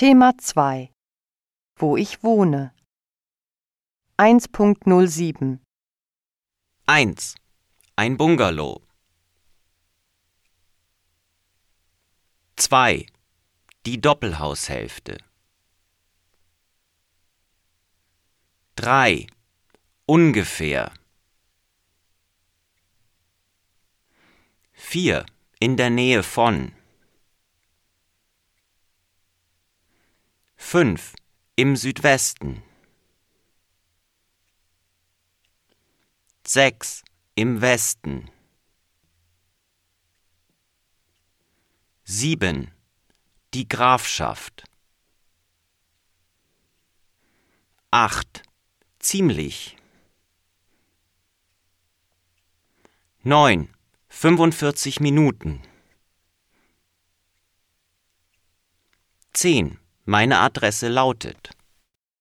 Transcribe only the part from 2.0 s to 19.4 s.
wohne 1.07 1. Ein Bungalow. 2. Die Doppelhaushälfte. 3.